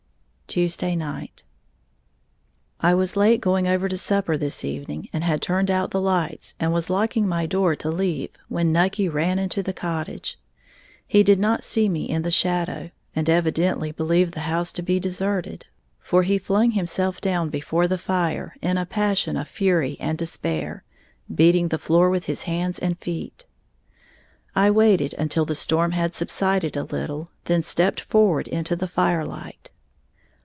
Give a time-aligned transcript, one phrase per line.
[0.53, 1.43] Tuesday Night.
[2.81, 6.55] I was late going over to supper this evening, and had turned out the lights
[6.59, 10.37] and was locking my door to leave when Nucky ran into the cottage.
[11.07, 14.99] He did not see me in the shadow, and evidently believed the house to be
[14.99, 15.67] deserted,
[16.01, 20.83] for he flung himself down before the fire in a passion of fury and despair,
[21.33, 23.45] beating the floor with hands and feet.
[24.53, 29.69] I waited until the storm had subsided a little, then stepped forward into the firelight.